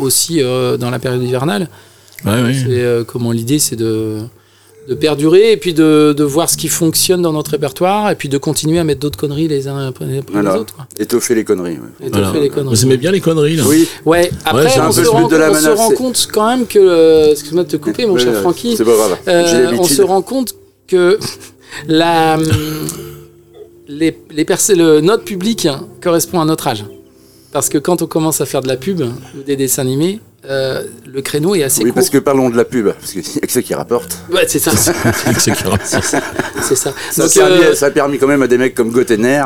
aussi 0.01 0.41
dans 0.79 0.91
la 0.91 0.99
période 0.99 1.23
hivernale, 1.23 1.69
Ouais, 2.25 2.33
euh, 2.69 3.05
comment 3.05 3.31
l'idée, 3.31 3.59
c'est 3.59 3.77
de 3.77 4.19
de 4.89 4.95
perdurer 4.95 5.51
et 5.53 5.57
puis 5.57 5.75
de, 5.75 6.15
de 6.17 6.23
voir 6.25 6.49
ce 6.49 6.57
qui 6.57 6.69
fonctionne 6.69 7.21
dans 7.23 7.33
notre 7.33 7.51
répertoire 7.53 8.11
et 8.11 8.15
puis 8.15 8.29
de 8.29 8.39
continuer 8.39 8.79
à 8.79 8.85
mettre 8.85 9.01
d'autres 9.01 9.19
conneries 9.19 9.49
les 9.49 9.67
uns 9.67 9.89
après, 9.89 10.07
Voilà. 10.31 10.55
les 10.55 10.61
autres. 10.61 10.75
Quoi. 10.75 10.87
Étoffer 10.99 11.35
les 11.35 11.45
conneries. 11.45 11.73
ouais. 11.73 12.07
Et 12.07 12.11
Voilà. 12.11 12.33
fait 12.33 12.41
les 12.41 12.49
conneries. 12.51 12.75
Vous 12.77 12.85
aimez 12.85 12.97
bien 12.97 13.11
les 13.11 13.21
conneries 13.21 13.57
là? 13.57 13.65
Oui, 13.67 13.89
Ouais, 14.05 14.31
après, 14.45 14.67
on, 14.81 14.93
se 14.93 15.01
rend, 15.09 15.27
de 15.27 15.37
la 15.37 15.51
on 15.51 15.55
se 15.55 15.61
manœuvre, 15.63 15.79
rend 15.81 15.89
c'est- 15.91 15.95
compte 15.97 16.29
quand 16.33 16.49
même 16.49 16.67
que. 16.67 16.79
euh, 16.79 17.31
Excuse-moi 17.33 17.65
de 17.65 17.69
te 17.71 17.77
couper, 17.77 18.07
mon 18.07 18.17
cher 18.17 18.33
ouais, 18.33 18.41
Francky. 18.41 18.77
C'est 18.77 18.85
pas 18.85 18.95
grave. 18.95 19.17
Euh, 19.29 19.73
on 19.79 19.85
se 19.85 20.03
rend 20.03 20.23
compte 20.23 20.55
que 20.87 21.19
la, 21.89 22.39
les, 23.89 24.17
les 24.31 24.45
le, 24.77 25.01
notre 25.01 25.25
public 25.25 25.67
hein, 25.67 25.87
correspond 26.03 26.41
à 26.41 26.45
notre 26.45 26.67
âge. 26.69 26.85
Parce 27.53 27.69
que 27.69 27.79
quand 27.79 28.03
on 28.03 28.07
commence 28.07 28.41
à 28.41 28.47
faire 28.47 28.61
de 28.61 28.69
la 28.69 28.77
pub 28.77 29.01
ou 29.01 29.43
des 29.45 29.57
dessins 29.57 29.83
animés, 29.83 30.21
euh, 30.49 30.83
le 31.07 31.23
créneau 31.23 31.55
est 31.55 31.63
assez 31.63 31.81
Oui, 31.83 31.91
court. 31.91 31.95
parce 31.97 32.11
que 32.11 32.19
parlons 32.19 32.51
de 32.51 32.57
la 32.57 32.65
pub, 32.65 32.89
parce 32.93 33.13
qu'il 33.13 33.23
y 33.23 33.39
a 33.43 33.47
que 33.47 33.53
ça 33.53 33.63
qui 33.63 33.75
rapporte. 33.75 34.19
Ouais, 34.33 34.45
c'est 34.49 34.59
ça. 34.59 34.71
C'est 34.73 35.55
ça. 35.55 36.93
Ça, 37.11 37.23
Donc, 37.23 37.37
a 37.37 37.41
permis, 37.49 37.65
euh, 37.65 37.75
ça 37.75 37.87
a 37.87 37.91
permis 37.91 38.19
quand 38.19 38.27
même 38.29 38.43
à 38.43 38.47
des 38.47 38.59
mecs 38.59 38.75
comme 38.75 38.91
Gotener 38.91 39.45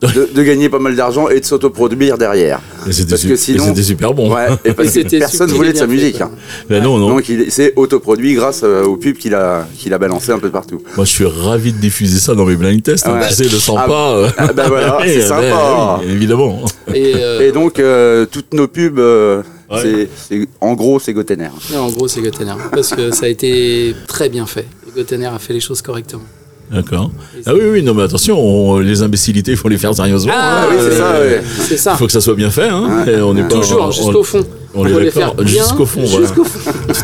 de, 0.00 0.28
de 0.32 0.42
gagner 0.44 0.68
pas 0.68 0.78
mal 0.78 0.94
d'argent 0.94 1.28
et 1.28 1.40
de 1.40 1.44
s'autoproduire 1.44 2.18
derrière. 2.18 2.60
Et 2.88 2.92
C'était 2.92 3.10
Parce 3.10 3.24
que 3.24 3.34
sinon- 3.34 3.64
c'était 3.64 3.82
super 3.82 4.14
bon. 4.14 4.32
Ouais, 4.32 4.46
et 4.64 4.72
parce 4.72 4.88
que 4.90 4.94
C'était 5.02 5.18
personne 5.18 5.50
voulait 5.50 5.72
de 5.72 5.78
sa 5.78 5.88
musique. 5.88 6.20
hein. 6.20 6.30
Mais 6.70 6.80
non, 6.80 6.98
non. 6.98 7.08
Donc 7.08 7.28
il 7.28 7.50
s'est 7.50 7.72
autoproduit 7.74 8.34
grâce 8.34 8.60
euh, 8.62 8.84
aux 8.84 8.96
pubs 8.96 9.16
qu'il 9.16 9.34
a, 9.34 9.66
qu'il 9.76 9.92
a 9.92 9.98
balancé 9.98 10.30
un 10.30 10.38
peu 10.38 10.50
partout. 10.50 10.80
Moi, 10.96 11.04
je 11.04 11.10
suis 11.10 11.24
ravi 11.26 11.72
de 11.72 11.78
diffuser 11.78 12.20
ça 12.20 12.34
dans 12.36 12.44
mes 12.44 12.54
blind 12.54 12.80
tests. 12.80 13.08
hein. 13.08 13.18
Ouais. 13.18 13.26
Tu 13.28 13.34
sais, 13.34 13.42
le 13.44 13.48
sens 13.58 13.76
Ah, 13.82 13.88
pas. 13.88 14.12
euh. 14.18 14.28
ah, 14.38 14.52
bah 14.52 14.66
voilà, 14.68 14.98
c'est 15.04 15.20
sympa. 15.22 15.98
oui, 16.00 16.12
évidemment. 16.12 16.64
Et, 16.94 17.14
euh, 17.16 17.40
Et 17.48 17.50
donc 17.50 17.80
euh, 17.80 18.24
toutes 18.30 18.54
nos 18.54 18.68
pubs, 18.68 19.00
euh, 19.00 19.42
Ouais. 19.70 19.80
c'est, 19.82 20.08
c'est- 20.28 20.48
en 20.60 20.74
gros 20.74 20.98
c'est 20.98 21.12
Gotener. 21.12 21.50
en 21.76 21.88
gros, 21.90 22.08
c'est 22.08 22.20
Gotener. 22.22 22.54
Parce 22.72 22.90
que 22.94 23.10
ça 23.10 23.26
a 23.26 23.28
été 23.28 23.94
très 24.06 24.28
bien 24.28 24.46
fait. 24.46 24.66
Et 24.88 24.96
Gotener 24.96 25.26
a 25.26 25.38
fait 25.38 25.52
les 25.52 25.60
choses 25.60 25.82
correctement. 25.82 26.22
D'accord. 26.70 27.10
Ah 27.46 27.52
oui, 27.54 27.62
oui, 27.72 27.82
non, 27.82 27.94
mais 27.94 28.02
attention, 28.02 28.38
on- 28.38 28.78
les 28.78 29.00
imbécilités, 29.02 29.52
il 29.52 29.56
faut 29.56 29.70
les 29.70 29.78
faire 29.78 29.94
sérieusement. 29.94 30.32
Ah, 30.36 30.64
hein. 30.64 30.66
oui, 30.70 30.76
c'est 30.80 30.96
ça, 30.98 31.12
ouais. 31.20 31.42
C'est 31.66 31.76
ça. 31.78 31.92
Il 31.94 31.96
faut 31.98 32.04
que 32.06 32.12
ça 32.12 32.20
soit 32.20 32.34
bien 32.34 32.50
fait. 32.50 32.68
Hein. 32.68 33.04
Ouais. 33.06 33.14
Et 33.14 33.22
on 33.22 33.34
pas, 33.34 33.42
Toujours, 33.44 33.84
on- 33.86 33.90
jusqu'au 33.90 34.22
fond. 34.22 34.44
On 34.74 34.84
est 34.86 35.00
les 35.04 35.10
faire 35.10 35.32
Jusqu'au 35.46 35.86
fond, 35.86 36.02
voilà. 36.04 36.26
fond. 36.28 36.42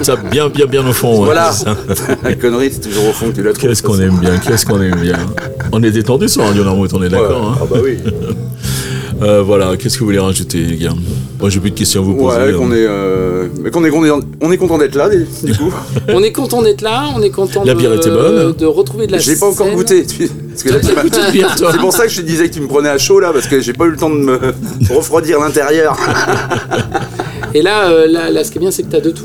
Ça, 0.02 0.16
bien, 0.16 0.50
bien, 0.50 0.66
bien 0.66 0.86
au 0.86 0.92
fond. 0.92 1.18
ouais, 1.20 1.24
Voilà. 1.24 1.50
c'est 1.50 1.64
ça. 1.64 1.76
La 2.22 2.34
connerie 2.34 2.70
c'est 2.72 2.80
toujours 2.88 3.08
au 3.08 3.12
fond 3.12 3.30
que 3.30 3.36
tu 3.36 3.42
la 3.42 3.52
trouves. 3.54 3.68
Qu'est-ce 3.70 3.82
qu'on 3.82 3.98
aime 4.00 4.18
bien, 4.18 4.36
qu'est-ce 4.38 4.66
qu'on 4.66 4.82
aime 4.82 5.00
bien. 5.00 5.18
On 5.72 5.82
est 5.82 5.90
détendu 5.90 6.28
sur 6.28 6.44
Radio 6.44 6.62
Normand, 6.62 6.84
on 6.92 7.02
est 7.02 7.08
d'accord. 7.08 7.52
hein. 7.52 7.58
Ah 7.62 7.66
bah 7.70 7.78
oui. 7.82 7.96
Euh, 9.24 9.42
voilà, 9.42 9.76
qu'est-ce 9.78 9.94
que 9.94 10.00
vous 10.00 10.06
voulez 10.06 10.18
rajouter, 10.18 10.58
les 10.58 10.76
gars? 10.76 10.92
Moi, 11.40 11.48
j'ai 11.50 11.58
plus 11.60 11.70
de 11.70 11.78
questions 11.78 12.02
à 12.02 12.04
vous 12.04 12.14
poser. 12.14 12.36
Ouais, 12.38 12.52
qu'on 12.52 12.70
est, 12.72 12.84
euh, 12.86 13.46
mais 13.62 13.70
qu'on 13.70 13.84
est, 13.84 13.90
qu'on 13.90 14.04
est, 14.04 14.10
on 14.42 14.52
est 14.52 14.56
content 14.58 14.76
d'être 14.78 14.94
là, 14.96 15.08
du 15.08 15.24
coup. 15.56 15.72
On 16.08 16.22
est 16.22 16.32
content 16.32 16.60
d'être 16.62 16.82
là, 16.82 17.04
on 17.16 17.22
est 17.22 17.30
content 17.30 17.64
La 17.64 17.72
de, 17.74 17.78
bière 17.78 17.94
était 17.94 18.10
bonne. 18.10 18.52
de 18.52 18.66
retrouver 18.66 19.06
de 19.06 19.12
la 19.12 19.18
J'ai 19.18 19.36
pas 19.36 19.46
encore 19.46 19.66
scène. 19.66 19.74
goûté. 19.76 20.04
tu- 20.06 20.28
Parce 20.28 20.62
que 20.62 20.68
là, 20.70 20.80
tu 20.80 20.92
m'as- 20.94 21.02
Petite 21.02 21.32
bière, 21.32 21.54
toi. 21.56 21.70
C'est 21.72 21.78
pour 21.78 21.92
ça 21.92 22.04
que 22.04 22.10
je 22.12 22.20
te 22.20 22.26
disais 22.26 22.48
que 22.48 22.54
tu 22.54 22.60
me 22.60 22.66
prenais 22.68 22.88
à 22.90 22.98
chaud 22.98 23.18
là, 23.20 23.30
parce 23.32 23.46
que 23.46 23.60
j'ai 23.60 23.72
pas 23.72 23.86
eu 23.86 23.90
le 23.90 23.96
temps 23.96 24.10
de 24.10 24.16
me 24.16 24.38
refroidir 24.94 25.40
l'intérieur. 25.40 25.96
Et 27.54 27.62
là, 27.62 27.88
euh, 27.90 28.06
là, 28.06 28.30
là, 28.30 28.44
ce 28.44 28.50
qui 28.50 28.58
est 28.58 28.60
bien, 28.60 28.70
c'est 28.70 28.82
que 28.82 28.90
t'as 28.90 29.00
de 29.00 29.10
tout. 29.10 29.24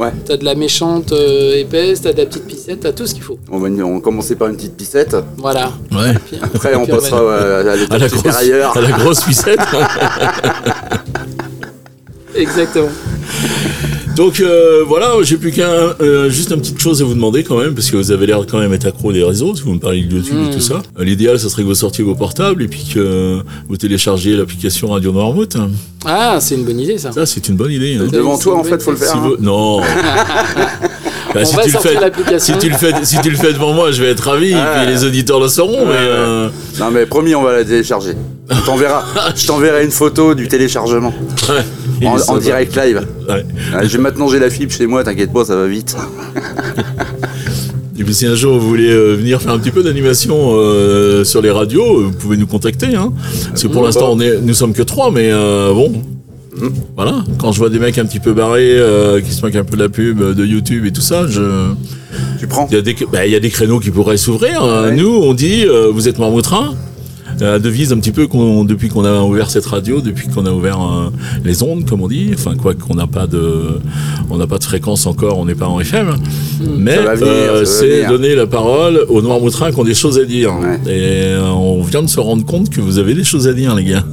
Ouais. 0.00 0.12
T'as 0.24 0.38
de 0.38 0.46
la 0.46 0.54
méchante 0.54 1.12
euh, 1.12 1.56
épaisse, 1.58 2.00
t'as 2.00 2.14
de 2.14 2.18
la 2.18 2.24
petite 2.24 2.46
piscette, 2.46 2.80
t'as 2.80 2.92
tout 2.92 3.06
ce 3.06 3.12
qu'il 3.12 3.22
faut. 3.22 3.38
On 3.52 3.58
va 3.58 3.68
on 3.84 4.00
commencer 4.00 4.34
par 4.34 4.48
une 4.48 4.56
petite 4.56 4.74
pissette. 4.74 5.14
Voilà. 5.36 5.72
Ouais. 5.92 6.14
Puis- 6.26 6.38
Après, 6.42 6.74
on 6.74 6.86
passera 6.86 7.20
euh, 7.20 7.68
à 7.68 7.72
À 7.72 7.76
l'étape 7.76 8.00
la, 8.00 8.08
grosse, 8.08 8.24
à 8.76 8.80
la 8.80 8.90
grosse 8.92 9.20
pucette. 9.24 9.60
Exactement. 12.34 12.88
Donc 14.16 14.40
euh, 14.40 14.84
voilà, 14.86 15.12
j'ai 15.22 15.36
plus 15.38 15.50
qu'un 15.52 15.70
euh, 16.00 16.28
juste 16.28 16.50
une 16.50 16.60
petite 16.60 16.78
chose 16.80 17.00
à 17.00 17.04
vous 17.04 17.14
demander 17.14 17.42
quand 17.42 17.56
même, 17.58 17.74
parce 17.74 17.90
que 17.90 17.96
vous 17.96 18.10
avez 18.10 18.26
l'air 18.26 18.40
quand 18.50 18.58
même 18.58 18.72
être 18.74 18.86
accro 18.86 19.12
des 19.12 19.22
réseaux, 19.24 19.54
si 19.54 19.62
vous 19.62 19.72
me 19.72 19.78
parlez 19.78 20.02
de 20.02 20.16
YouTube 20.16 20.36
et 20.50 20.54
tout 20.54 20.60
ça. 20.60 20.82
Euh, 20.98 21.04
L'idéal, 21.04 21.38
ce 21.38 21.48
serait 21.48 21.62
que 21.62 21.68
vous 21.68 21.74
sortiez 21.74 22.04
vos 22.04 22.14
portables 22.14 22.62
et 22.62 22.68
puis 22.68 22.84
que 22.92 23.38
vous 23.68 23.76
téléchargiez 23.76 24.36
l'application 24.36 24.88
Radio 24.88 25.12
Noirmouth. 25.12 25.56
Ah, 26.04 26.38
c'est 26.40 26.56
une 26.56 26.64
bonne 26.64 26.80
idée, 26.80 26.98
ça. 26.98 27.12
Ça, 27.12 27.24
c'est 27.24 27.48
une 27.48 27.56
bonne 27.56 27.72
idée. 27.72 27.96
hein. 27.96 28.08
Devant 28.12 28.36
toi, 28.36 28.58
en 28.58 28.64
fait, 28.64 28.82
faut 28.82 28.90
le 28.90 28.96
faire. 28.96 29.08
Si 29.08 29.16
hein. 29.16 29.22
vous- 29.22 29.36
Non. 29.42 29.80
Bah, 31.34 31.44
si 31.44 31.56
tu 31.56 31.70
le 31.70 31.78
fais, 31.78 31.94
l'application. 31.94 32.54
si 32.54 32.58
tu 32.58 32.70
le 32.70 32.76
fais, 32.76 32.92
si 33.04 33.20
tu 33.20 33.30
le 33.30 33.36
fais 33.36 33.52
devant 33.52 33.72
moi, 33.72 33.92
je 33.92 34.02
vais 34.02 34.10
être 34.10 34.20
ravi. 34.20 34.52
Ah. 34.54 34.82
Et 34.82 34.86
puis 34.86 34.94
les 34.94 35.04
auditeurs 35.04 35.40
le 35.40 35.48
sauront. 35.48 35.86
mais 35.86 35.94
euh, 35.96 36.48
Non, 36.78 36.90
mais 36.90 37.06
promis, 37.06 37.34
on 37.34 37.42
va 37.42 37.52
la 37.52 37.64
télécharger. 37.64 38.14
Je 38.50 38.60
t'enverrai, 38.66 39.02
je 39.36 39.46
t'enverrai 39.46 39.84
une 39.84 39.92
photo 39.92 40.34
du 40.34 40.48
téléchargement 40.48 41.14
ouais. 41.48 42.08
En, 42.28 42.38
direct 42.38 42.76
live. 42.76 43.06
Ouais. 43.28 43.44
J'ai 43.84 43.98
maintenant 43.98 44.28
j'ai 44.28 44.40
la 44.40 44.50
fibre 44.50 44.72
chez 44.72 44.86
moi, 44.86 45.04
t'inquiète 45.04 45.32
pas, 45.32 45.44
ça 45.44 45.54
va 45.54 45.66
vite. 45.66 45.96
Et 48.00 48.02
puis 48.02 48.14
si 48.14 48.24
un 48.24 48.34
jour 48.34 48.58
vous 48.58 48.66
voulez 48.66 48.90
euh, 48.90 49.14
venir 49.14 49.42
faire 49.42 49.52
un 49.52 49.58
petit 49.58 49.70
peu 49.70 49.82
d'animation 49.82 50.52
euh, 50.54 51.22
sur 51.22 51.42
les 51.42 51.50
radios, 51.50 52.04
vous 52.04 52.12
pouvez 52.12 52.38
nous 52.38 52.46
contacter. 52.46 52.96
Hein. 52.96 53.12
Parce 53.50 53.62
que 53.62 53.68
pour 53.68 53.82
l'instant, 53.84 54.12
on 54.12 54.20
est, 54.20 54.38
nous 54.40 54.54
sommes 54.54 54.72
que 54.72 54.82
trois, 54.82 55.10
mais 55.10 55.28
euh, 55.30 55.74
bon. 55.74 55.92
Voilà, 56.96 57.24
quand 57.38 57.52
je 57.52 57.58
vois 57.58 57.70
des 57.70 57.78
mecs 57.78 57.98
un 57.98 58.04
petit 58.04 58.20
peu 58.20 58.32
barrés, 58.32 58.76
euh, 58.76 59.20
qui 59.20 59.32
se 59.32 59.42
moquent 59.44 59.56
un 59.56 59.64
peu 59.64 59.76
de 59.76 59.82
la 59.82 59.88
pub, 59.88 60.20
euh, 60.20 60.34
de 60.34 60.44
YouTube 60.44 60.84
et 60.86 60.92
tout 60.92 61.00
ça, 61.00 61.26
je... 61.26 61.72
Tu 62.38 62.46
prends 62.46 62.66
il, 62.70 62.74
y 62.74 62.78
a 62.78 62.82
des, 62.82 62.96
bah, 63.10 63.26
il 63.26 63.32
y 63.32 63.36
a 63.36 63.40
des 63.40 63.50
créneaux 63.50 63.80
qui 63.80 63.90
pourraient 63.90 64.16
s'ouvrir. 64.16 64.62
Ouais. 64.64 64.94
Nous, 64.94 65.08
on 65.08 65.34
dit, 65.34 65.64
euh, 65.66 65.90
vous 65.92 66.08
êtes 66.08 66.18
marmoutrin. 66.18 66.74
La 67.40 67.58
devise 67.58 67.92
un 67.92 67.98
petit 67.98 68.12
peu 68.12 68.26
qu'on, 68.26 68.64
depuis 68.64 68.88
qu'on 68.88 69.04
a 69.04 69.22
ouvert 69.22 69.50
cette 69.50 69.64
radio, 69.66 70.00
depuis 70.00 70.28
qu'on 70.28 70.44
a 70.46 70.50
ouvert 70.52 70.78
euh, 70.80 71.10
les 71.44 71.62
ondes, 71.62 71.88
comme 71.88 72.02
on 72.02 72.08
dit, 72.08 72.30
enfin 72.34 72.54
quoi 72.54 72.74
qu'on 72.74 72.94
n'a 72.94 73.06
pas 73.06 73.26
de, 73.26 73.78
on 74.30 74.36
n'a 74.36 74.46
pas 74.46 74.58
de 74.58 74.64
fréquence 74.64 75.06
encore, 75.06 75.38
on 75.38 75.46
n'est 75.46 75.54
pas 75.54 75.66
en 75.66 75.80
FM, 75.80 76.16
mais 76.76 76.96
va 76.98 77.14
venir, 77.14 77.32
euh, 77.32 77.64
c'est 77.64 78.06
donner 78.06 78.34
la 78.34 78.46
parole 78.46 79.04
aux 79.08 79.22
Noirmoutrins 79.22 79.72
qui 79.72 79.80
ont 79.80 79.84
des 79.84 79.94
choses 79.94 80.18
à 80.18 80.24
dire. 80.24 80.52
Ouais. 80.58 80.78
Et 80.92 81.24
euh, 81.34 81.50
on 81.50 81.82
vient 81.82 82.02
de 82.02 82.08
se 82.08 82.20
rendre 82.20 82.44
compte 82.44 82.68
que 82.70 82.80
vous 82.80 82.98
avez 82.98 83.14
des 83.14 83.24
choses 83.24 83.48
à 83.48 83.52
dire, 83.54 83.74
les 83.74 83.84
gars. 83.84 84.04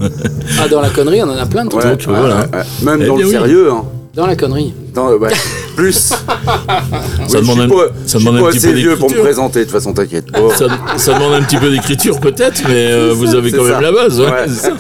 Ah, 0.62 0.68
dans 0.70 0.80
la 0.82 0.90
connerie, 0.90 1.22
on 1.22 1.30
en 1.30 1.38
a 1.38 1.46
plein 1.46 1.66
de 1.66 1.70
trucs. 1.70 1.84
Ouais, 1.84 1.92
Donc, 1.98 2.08
ouais, 2.08 2.20
voilà. 2.20 2.36
ouais, 2.38 2.58
ouais. 2.58 2.64
Même 2.86 3.00
Eh 3.04 3.08
dans 3.08 3.16
bien, 3.16 3.24
le 3.26 3.30
oui. 3.30 3.32
sérieux, 3.32 3.72
hein. 3.72 3.84
Dans 4.16 4.26
la 4.26 4.36
connerie. 4.36 4.74
Dans, 4.94 5.12
ouais, 5.14 5.30
plus. 5.78 5.94
Ça 7.28 7.40
demande 7.40 7.60
un- 7.62 7.70
ça 8.06 8.18
demande 8.20 8.50
petit 8.50 8.60
peu 8.60 8.72
vieux 8.72 8.96
pour 8.96 9.04
me 9.06 9.10
d'écriture. 9.10 9.24
présenter, 9.24 9.60
de 9.60 9.64
toute 9.66 9.74
façon, 9.74 9.94
t'inquiète 9.94 10.32
pas. 10.32 10.56
ça, 10.56 10.66
ça 10.98 11.14
demande 11.14 11.34
un 11.34 11.44
petit 11.44 11.58
peu 11.58 11.70
d'écriture 11.70 12.20
peut-être, 12.20 12.64
mais 12.68 12.92
euh, 12.92 13.14
vous 13.16 13.36
avez 13.36 13.52
quand 13.52 13.64
ça. 13.66 13.72
même 13.74 13.82
la 13.82 13.92
base. 13.92 14.20
Ouais, 14.20 14.26
Ouais. 14.28 14.46
c'est 14.48 14.56
ça. 14.62 14.72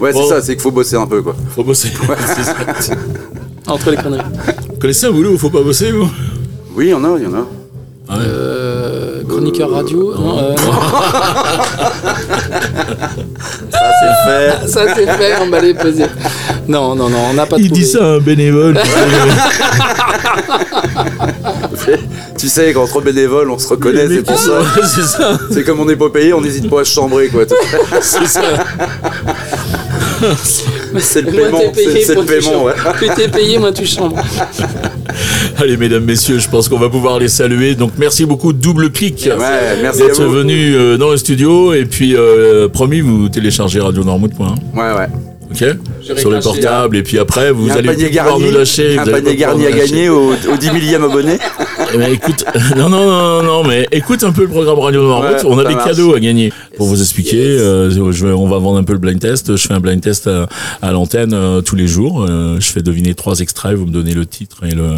Ouais, 0.00 0.12
c'est 0.12 0.18
Bon. 0.18 0.28
ça, 0.28 0.40
c'est 0.42 0.52
qu'il 0.54 0.62
faut 0.62 0.70
bosser 0.70 0.96
un 0.96 1.06
peu, 1.06 1.22
quoi. 1.22 1.36
Faut 1.54 1.62
bosser. 1.64 1.88
C'est 2.34 2.42
ça. 2.82 2.94
Entre 3.66 3.90
les 3.90 3.96
conneries. 3.96 4.22
Vous 4.70 4.76
connaissez 4.80 5.06
un 5.06 5.10
boulot 5.12 5.30
où 5.34 5.38
faut 5.38 5.50
pas 5.50 5.62
bosser, 5.62 5.92
vous? 5.92 6.08
Oui, 6.76 6.86
il 6.86 6.90
y 6.90 6.94
en 6.94 7.04
a, 7.04 7.16
il 7.18 7.24
y 7.24 7.26
en 7.26 7.34
a. 7.34 7.46
Ah 8.08 8.18
ouais. 8.18 8.24
Euh, 8.26 9.22
chroniqueur 9.28 9.70
radio 9.70 10.12
non, 10.14 10.38
euh, 10.38 10.50
non. 10.50 10.72
Ça, 13.70 13.90
c'est 14.00 14.14
fait. 14.30 14.68
Ça 14.68 14.94
c'est 14.94 15.06
fait, 15.06 15.36
emballé, 15.36 15.74
pesé. 15.74 16.04
Non, 16.68 16.94
non, 16.94 17.08
non, 17.08 17.18
on 17.30 17.34
n'a 17.34 17.46
pas 17.46 17.56
Il 17.58 17.66
trouvé. 17.68 17.80
dit 17.82 17.86
ça 17.86 17.98
à 18.04 18.06
un 18.16 18.18
bénévole. 18.18 18.78
tu 22.38 22.48
sais, 22.48 22.72
qu'entre 22.72 23.00
bénévoles, 23.00 23.50
on 23.50 23.58
se 23.58 23.68
reconnaît, 23.68 24.06
c'est 24.08 24.22
pour 24.22 24.38
ça. 24.38 24.60
c'est 24.82 25.02
ça. 25.04 25.38
C'est 25.50 25.64
comme 25.64 25.80
on 25.80 25.84
n'est 25.84 25.96
pas 25.96 26.10
payé, 26.10 26.32
on 26.32 26.40
n'hésite 26.40 26.70
pas 26.70 26.80
à 26.80 26.84
se 26.84 26.92
chambrer, 26.92 27.28
quoi. 27.28 27.44
C'est 28.00 28.26
ça. 28.26 28.40
C'est 30.98 31.22
le 31.22 31.32
paiement, 31.32 31.60
c'est 31.74 32.14
le 32.14 32.22
paiement, 32.24 32.50
chambres. 32.52 32.64
ouais. 32.66 32.72
Plus 32.94 33.08
t'es 33.10 33.28
payé, 33.28 33.58
moins 33.58 33.72
tu 33.72 33.84
chambres. 33.84 34.16
Allez, 35.58 35.76
mesdames, 35.76 36.04
messieurs, 36.04 36.38
je 36.38 36.48
pense 36.48 36.68
qu'on 36.68 36.78
va 36.78 36.88
pouvoir 36.88 37.18
les 37.18 37.28
saluer. 37.28 37.74
Donc, 37.74 37.92
merci 37.98 38.24
beaucoup, 38.24 38.52
double 38.52 38.90
clic. 38.90 39.26
Ouais, 39.26 39.76
merci 39.82 40.02
à 40.02 40.06
D'être 40.06 40.24
venu 40.24 40.74
euh, 40.74 40.96
dans 40.96 41.10
le 41.10 41.16
studio 41.16 41.72
et 41.72 41.84
puis 41.84 42.14
euh, 42.16 42.68
promis 42.68 43.00
vous 43.00 43.28
téléchargez 43.28 43.80
Radio 43.80 44.04
Normouth.1 44.04 44.54
Ouais, 44.74 44.96
ouais. 44.96 45.06
ok 45.50 45.76
Je 46.08 46.14
sur 46.20 46.30
les 46.30 46.40
portables 46.40 46.96
et 46.96 47.02
puis 47.02 47.18
après 47.18 47.50
vous 47.52 47.70
allez 47.70 47.88
pouvoir 47.88 48.10
garni, 48.10 48.44
nous 48.44 48.58
lâcher 48.58 48.98
un 48.98 49.04
vous 49.04 49.10
panier 49.10 49.36
garni 49.36 49.66
à 49.66 49.72
gagner 49.72 50.08
au, 50.08 50.32
au 50.32 50.56
10 50.58 50.70
millième 50.72 51.04
abonné. 51.04 51.38
Eh 51.94 51.98
ben, 51.98 52.12
écoute 52.12 52.44
non 52.76 52.88
non 52.88 53.06
non 53.06 53.42
non 53.42 53.62
mais 53.64 53.86
écoute 53.92 54.24
un 54.24 54.32
peu 54.32 54.42
le 54.42 54.48
programme 54.48 54.78
Radio 54.80 55.02
Normouth 55.06 55.30
Ouais, 55.30 55.44
on 55.46 55.58
a 55.58 55.64
des 55.64 55.74
marche. 55.76 55.88
cadeaux 55.90 56.14
à 56.14 56.18
gagner 56.20 56.52
pour 56.76 56.86
vous 56.88 57.00
expliquer 57.00 57.36
yes. 57.36 57.60
euh, 57.60 58.10
je 58.12 58.26
vais- 58.26 58.32
on 58.32 58.48
va 58.48 58.58
vendre 58.58 58.78
un 58.78 58.82
peu 58.84 58.94
le 58.94 58.98
blind 58.98 59.20
test 59.20 59.54
je 59.56 59.66
fais 59.68 59.74
un 59.74 59.80
blind 59.80 60.00
test 60.00 60.26
à, 60.26 60.48
à 60.82 60.90
l'antenne 60.90 61.32
euh, 61.34 61.60
tous 61.60 61.76
les 61.76 61.86
jours 61.86 62.26
Euh, 62.28 62.56
je 62.58 62.66
fais 62.72 62.82
deviner 62.82 63.14
trois 63.14 63.38
extraits 63.40 63.76
vous 63.76 63.86
me 63.86 63.92
donnez 63.92 64.14
le 64.14 64.26
titre 64.26 64.64
et 64.64 64.74
le 64.74 64.88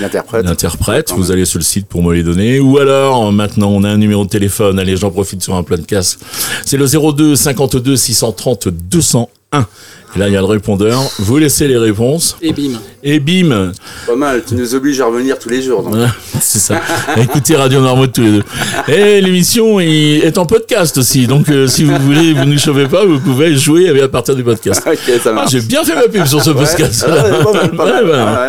L'interprète. 0.00 0.44
l'interprète, 0.44 1.12
vous 1.16 1.30
allez 1.30 1.44
sur 1.44 1.58
le 1.60 1.64
site 1.64 1.86
pour 1.86 2.02
me 2.02 2.14
les 2.14 2.22
donner. 2.22 2.58
Ou 2.60 2.78
alors, 2.78 3.32
maintenant, 3.32 3.68
on 3.70 3.84
a 3.84 3.88
un 3.88 3.96
numéro 3.98 4.24
de 4.24 4.28
téléphone. 4.30 4.78
Allez, 4.78 4.96
j'en 4.96 5.10
profite 5.10 5.42
sur 5.42 5.54
un 5.54 5.62
plein 5.62 5.76
de 5.76 5.82
casse. 5.82 6.18
C'est 6.64 6.76
le 6.76 6.86
02 6.86 7.36
52 7.36 7.96
630 7.96 8.68
201. 8.68 9.66
Et 10.16 10.18
là, 10.18 10.28
il 10.28 10.32
y 10.34 10.36
a 10.36 10.40
le 10.40 10.46
répondeur. 10.46 11.00
Vous 11.20 11.38
laissez 11.38 11.68
les 11.68 11.76
réponses. 11.78 12.36
Et 12.42 12.52
bim. 12.52 12.80
Et 13.02 13.20
bim 13.20 13.72
Pas 14.06 14.16
mal, 14.16 14.42
tu 14.46 14.54
nous 14.56 14.74
obliges 14.74 15.00
à 15.00 15.06
revenir 15.06 15.38
tous 15.38 15.48
les 15.48 15.62
jours. 15.62 15.88
C'est 16.40 16.58
ça. 16.58 16.80
Écoutez 17.16 17.54
Radio 17.54 17.80
Normaux 17.80 18.08
tous 18.08 18.22
les 18.22 18.30
deux. 18.32 18.42
Et 18.88 19.20
l'émission 19.20 19.78
il 19.78 20.22
est 20.24 20.36
en 20.36 20.46
podcast 20.46 20.98
aussi. 20.98 21.26
Donc, 21.28 21.48
euh, 21.48 21.66
si 21.68 21.84
vous 21.84 21.96
voulez, 21.98 22.32
vous 22.34 22.44
ne 22.44 22.56
chauffez 22.58 22.86
pas, 22.88 23.04
vous 23.04 23.20
pouvez 23.20 23.56
jouer 23.56 23.88
avec- 23.88 24.02
à 24.02 24.08
partir 24.08 24.34
du 24.34 24.42
podcast. 24.42 24.82
Ok, 24.84 24.98
ça 25.22 25.30
Ah, 25.30 25.32
marche. 25.32 25.52
j'ai 25.52 25.60
bien 25.60 25.84
fait 25.84 25.94
ma 25.94 26.02
pub 26.08 26.24
sur 26.26 26.42
ce 26.42 26.50
podcast. 26.50 27.06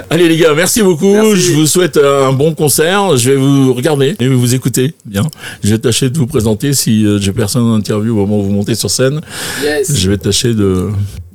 Allez 0.10 0.28
les 0.28 0.38
gars, 0.38 0.54
merci 0.56 0.82
beaucoup. 0.82 1.14
Merci. 1.14 1.42
Je 1.42 1.52
vous 1.54 1.68
souhaite 1.68 1.98
un 1.98 2.32
bon 2.34 2.54
concert. 2.56 3.16
Je 3.18 3.30
vais 3.32 3.36
vous 3.38 3.74
regarder 3.74 4.16
et 4.20 4.28
vous 4.28 4.56
écouter. 4.56 4.94
Bien. 5.06 5.24
Je 5.64 5.70
vais 5.70 5.78
tâcher 5.78 6.10
de 6.10 6.18
vous 6.18 6.28
présenter 6.28 6.74
si 6.74 7.06
euh, 7.06 7.20
j'ai 7.20 7.32
personne 7.32 7.64
en 7.64 7.76
interview 7.76 8.14
au 8.18 8.26
moment 8.26 8.40
où 8.40 8.44
vous 8.44 8.52
montez 8.52 8.76
sur 8.76 8.90
scène. 8.90 9.22
Yes. 9.64 9.96
Je 9.96 10.10
vais 10.10 10.18
tâcher 10.18 10.54
de, 10.54 10.90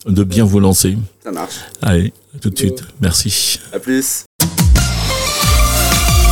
de 0.06 0.24
bien 0.24 0.44
vous 0.44 0.60
lancer. 0.60 0.96
Ça 1.22 1.32
marche. 1.32 1.56
Allez, 1.82 2.12
à 2.34 2.38
tout 2.38 2.50
de 2.50 2.58
suite. 2.58 2.82
Merci. 3.00 3.60
À 3.72 3.78
plus. 3.78 4.24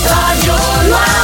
Radio 0.07 0.53
Noir. 0.89 1.24